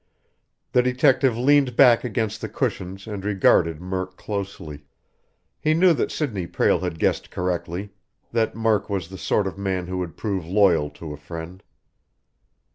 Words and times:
The 0.71 0.81
detective 0.81 1.37
leaned 1.37 1.75
back 1.75 2.03
against 2.03 2.41
the 2.41 2.49
cushions 2.49 3.05
and 3.05 3.23
regarded 3.23 3.79
Murk 3.79 4.17
closely. 4.17 4.85
He 5.59 5.75
knew 5.75 5.93
that 5.93 6.11
Sidney 6.11 6.47
Prale 6.47 6.79
had 6.79 6.97
guessed 6.97 7.29
correctly, 7.29 7.91
that 8.31 8.55
Murk 8.55 8.89
was 8.89 9.09
the 9.09 9.19
sort 9.19 9.45
of 9.45 9.59
man 9.59 9.85
who 9.85 9.99
would 9.99 10.17
prove 10.17 10.43
loyal 10.47 10.89
to 10.97 11.13
a 11.13 11.17
friend. 11.17 11.61